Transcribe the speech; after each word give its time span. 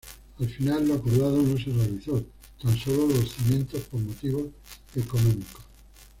Al 0.39 0.49
final 0.49 0.87
lo 0.87 0.95
acordado 0.95 1.43
no 1.43 1.55
se 1.59 1.65
realizó, 1.69 2.25
tan 2.59 2.75
sólo 2.75 3.05
los 3.05 3.33
cimientos, 3.33 3.81
por 3.81 3.99
motivos 4.01 4.47
económicos. 4.95 5.61